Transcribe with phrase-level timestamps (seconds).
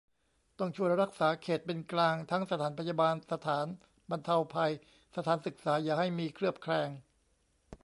[0.59, 3.67] ต้องช่วยรักษา 'เขตเป็นกลาง' ทั้งสถานพยาบาล สถาน
[4.09, 4.71] บรรเทาภัย
[5.15, 6.89] สถานศึกษา อย่าให้มีเคลือบแคลง